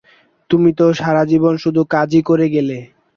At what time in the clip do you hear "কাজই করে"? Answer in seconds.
1.93-2.45